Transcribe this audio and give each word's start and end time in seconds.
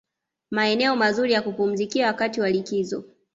Maeneo 0.51 0.95
mazuri 0.95 1.33
ya 1.33 1.41
kupumzikia 1.41 2.07
wakati 2.07 2.41
wa 2.41 2.49
likizo 2.49 3.03